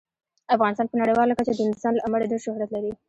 [0.55, 2.91] افغانستان په نړیواله کچه د نورستان له امله ډیر شهرت لري.